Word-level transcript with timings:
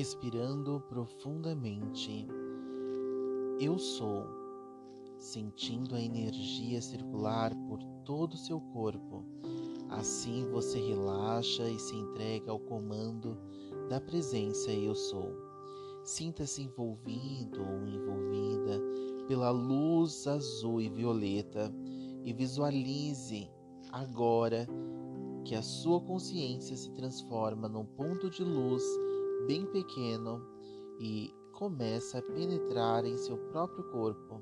respirando 0.00 0.82
profundamente. 0.88 2.26
Eu 3.60 3.78
sou, 3.78 4.24
sentindo 5.18 5.94
a 5.94 6.00
energia 6.00 6.80
circular 6.80 7.54
por 7.68 7.82
todo 8.02 8.32
o 8.32 8.38
seu 8.38 8.58
corpo. 8.72 9.22
Assim 9.90 10.48
você 10.50 10.80
relaxa 10.80 11.68
e 11.68 11.78
se 11.78 11.94
entrega 11.94 12.50
ao 12.50 12.58
comando 12.58 13.36
da 13.90 14.00
presença 14.00 14.72
Eu 14.72 14.94
Sou. 14.94 15.36
Sinta-se 16.02 16.62
envolvido 16.62 17.60
ou 17.60 17.86
envolvida 17.86 18.80
pela 19.28 19.50
luz 19.50 20.26
azul 20.26 20.80
e 20.80 20.88
violeta 20.88 21.70
e 22.24 22.32
visualize 22.32 23.50
agora 23.92 24.66
que 25.44 25.54
a 25.54 25.60
sua 25.60 26.00
consciência 26.00 26.74
se 26.74 26.90
transforma 26.92 27.68
num 27.68 27.84
ponto 27.84 28.30
de 28.30 28.42
luz 28.42 28.82
bem 29.46 29.66
pequeno 29.66 30.42
e 30.98 31.32
começa 31.52 32.18
a 32.18 32.22
penetrar 32.22 33.04
em 33.04 33.16
seu 33.16 33.36
próprio 33.36 33.84
corpo, 33.90 34.40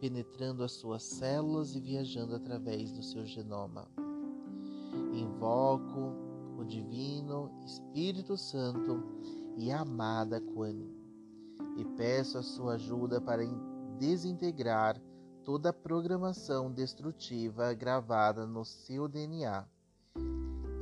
penetrando 0.00 0.62
as 0.62 0.72
suas 0.72 1.02
células 1.02 1.74
e 1.74 1.80
viajando 1.80 2.34
através 2.34 2.92
do 2.92 3.02
seu 3.02 3.24
genoma. 3.24 3.88
Invoco 5.12 6.14
o 6.58 6.64
Divino 6.64 7.50
Espírito 7.64 8.36
Santo 8.36 9.02
e 9.56 9.70
a 9.70 9.80
amada 9.80 10.40
Kuan 10.40 11.02
e 11.76 11.84
peço 11.96 12.38
a 12.38 12.42
sua 12.42 12.74
ajuda 12.74 13.20
para 13.20 13.42
desintegrar 13.98 15.00
toda 15.44 15.70
a 15.70 15.72
programação 15.72 16.70
destrutiva 16.70 17.72
gravada 17.74 18.46
no 18.46 18.64
seu 18.64 19.08
DNA. 19.08 19.66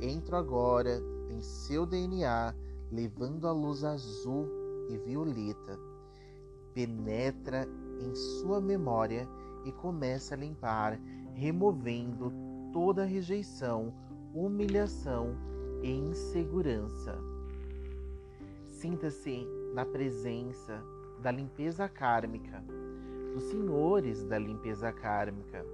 Entro 0.01 0.35
agora 0.35 0.99
em 1.29 1.41
seu 1.41 1.85
DNA, 1.85 2.53
levando 2.91 3.47
a 3.47 3.51
luz 3.51 3.83
azul 3.83 4.47
e 4.89 4.97
violeta. 4.97 5.79
Penetra 6.73 7.67
em 7.99 8.15
sua 8.15 8.59
memória 8.59 9.27
e 9.65 9.71
começa 9.71 10.35
a 10.35 10.37
limpar, 10.37 10.99
removendo 11.33 12.33
toda 12.73 13.05
rejeição, 13.05 13.93
humilhação 14.33 15.35
e 15.81 15.91
insegurança. 15.91 17.17
Sinta-se 18.69 19.45
na 19.73 19.85
presença 19.85 20.81
da 21.21 21.31
limpeza 21.31 21.87
kármica 21.87 22.63
dos 23.33 23.43
senhores 23.45 24.23
da 24.23 24.37
limpeza 24.37 24.91
kármica, 24.91 25.65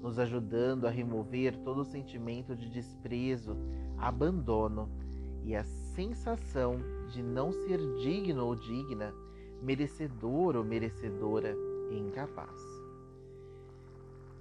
nos 0.00 0.18
ajudando 0.18 0.86
a 0.86 0.90
remover 0.90 1.56
todo 1.58 1.80
o 1.80 1.84
sentimento 1.84 2.54
de 2.54 2.70
desprezo, 2.70 3.56
abandono 3.98 4.88
e 5.44 5.54
a 5.54 5.62
sensação 5.62 6.78
de 7.10 7.22
não 7.22 7.52
ser 7.52 7.78
digno 7.98 8.46
ou 8.46 8.54
digna, 8.54 9.14
merecedor 9.62 10.56
ou 10.56 10.64
merecedora 10.64 11.54
e 11.90 11.98
incapaz. 11.98 12.58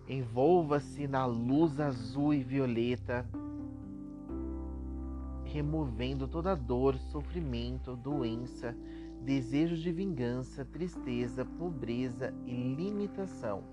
Envolva-se 0.08 1.08
na 1.08 1.26
luz 1.26 1.80
azul 1.80 2.34
e 2.34 2.44
violeta, 2.44 3.26
removendo 5.46 6.28
toda 6.28 6.56
dor, 6.56 6.96
sofrimento, 6.96 7.96
doença, 7.96 8.76
desejo 9.22 9.78
de 9.78 9.92
vingança, 9.92 10.66
tristeza, 10.66 11.46
pobreza 11.46 12.34
e 12.46 12.52
limitação. 12.52 13.64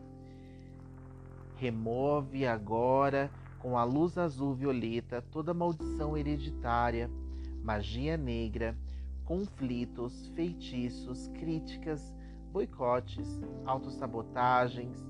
Remove 1.57 2.47
agora 2.47 3.31
com 3.61 3.77
a 3.77 3.85
luz 3.85 4.17
azul 4.17 4.55
violeta 4.55 5.23
toda 5.31 5.55
maldição 5.55 6.17
hereditária, 6.17 7.11
magia 7.63 8.17
negra, 8.17 8.77
conflitos, 9.25 10.29
feitiços, 10.35 11.29
críticas, 11.29 12.15
boicotes, 12.51 13.41
autossabotagens, 13.65 15.07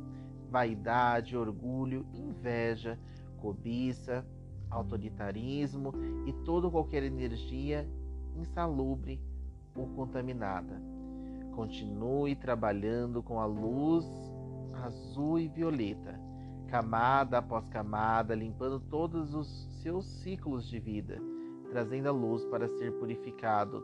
vaidade, 0.50 1.36
orgulho, 1.36 2.04
inveja, 2.12 2.98
cobiça, 3.38 4.26
autoritarismo 4.68 5.92
e 6.26 6.32
toda 6.44 6.68
qualquer 6.68 7.04
energia 7.04 7.88
insalubre 8.36 9.20
ou 9.74 9.86
contaminada. 9.88 10.82
Continue 11.54 12.34
trabalhando 12.34 13.22
com 13.22 13.38
a 13.38 13.46
luz 13.46 14.04
azul 14.84 15.38
e 15.38 15.48
violeta, 15.48 16.18
camada 16.70 17.38
após 17.38 17.68
camada, 17.68 18.32
limpando 18.32 18.78
todos 18.78 19.34
os 19.34 19.48
seus 19.82 20.06
ciclos 20.06 20.68
de 20.68 20.78
vida, 20.78 21.20
trazendo 21.68 22.06
a 22.06 22.12
luz 22.12 22.44
para 22.44 22.68
ser 22.68 22.92
purificado 22.92 23.82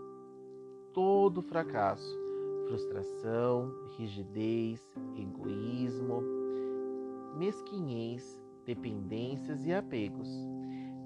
todo 0.95 1.43
fracasso, 1.43 2.17
frustração, 2.69 3.73
rigidez, 3.99 4.81
egoísmo, 5.17 6.23
mesquinhez, 7.37 8.41
dependências 8.65 9.67
e 9.67 9.73
apegos. 9.73 10.29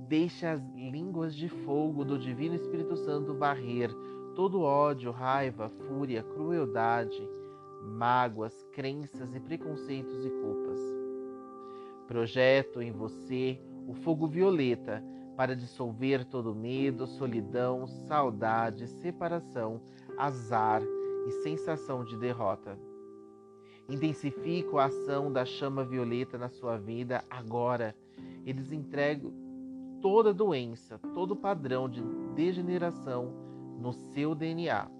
Deixe 0.06 0.44
as 0.44 0.62
línguas 0.74 1.34
de 1.34 1.48
fogo 1.48 2.04
do 2.04 2.18
Divino 2.18 2.54
Espírito 2.54 2.94
Santo 2.94 3.32
varrer 3.34 3.90
todo 4.34 4.60
ódio, 4.60 5.10
raiva, 5.10 5.70
fúria, 5.88 6.22
crueldade, 6.22 7.26
mágoas, 7.82 8.62
crenças 8.72 9.34
e 9.34 9.40
preconceitos 9.40 10.26
e 10.26 10.30
culpas. 10.30 11.09
Projeto 12.10 12.82
em 12.82 12.90
você 12.90 13.56
o 13.86 13.94
fogo 13.94 14.26
violeta 14.26 15.00
para 15.36 15.54
dissolver 15.54 16.24
todo 16.24 16.52
medo, 16.52 17.06
solidão, 17.06 17.86
saudade, 17.86 18.88
separação, 18.88 19.80
azar 20.18 20.82
e 21.28 21.30
sensação 21.44 22.02
de 22.02 22.16
derrota. 22.16 22.76
Intensifico 23.88 24.78
a 24.78 24.86
ação 24.86 25.32
da 25.32 25.44
chama 25.44 25.84
violeta 25.84 26.36
na 26.36 26.48
sua 26.48 26.76
vida 26.76 27.22
agora. 27.30 27.94
Eles 28.44 28.72
entregam 28.72 29.32
toda 30.02 30.34
doença, 30.34 30.98
todo 31.14 31.36
padrão 31.36 31.88
de 31.88 32.02
degeneração 32.34 33.32
no 33.78 33.92
seu 33.92 34.34
DNA. 34.34 34.90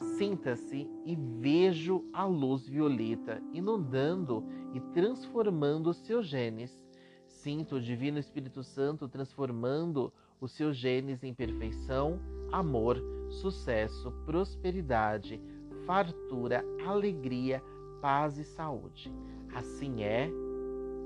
Sinta-se 0.00 0.88
e 1.04 1.14
vejo 1.14 2.04
a 2.12 2.24
luz 2.24 2.66
violeta 2.66 3.42
inundando 3.52 4.44
e 4.74 4.80
transformando 4.92 5.90
os 5.90 5.98
seus 5.98 6.26
genes. 6.26 6.80
Sinto 7.26 7.76
o 7.76 7.80
Divino 7.80 8.18
Espírito 8.18 8.62
Santo 8.62 9.08
transformando 9.08 10.12
os 10.40 10.52
seus 10.52 10.76
genes 10.76 11.22
em 11.22 11.34
perfeição, 11.34 12.18
amor, 12.50 12.96
sucesso, 13.28 14.10
prosperidade, 14.24 15.40
fartura, 15.86 16.64
alegria, 16.86 17.62
paz 18.00 18.38
e 18.38 18.44
saúde. 18.44 19.12
Assim 19.54 20.02
é, 20.02 20.30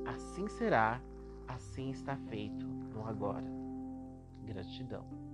assim 0.06 0.48
será, 0.48 1.02
assim 1.48 1.90
está 1.90 2.16
feito 2.16 2.64
no 2.94 3.06
agora. 3.06 3.46
Gratidão. 4.44 5.33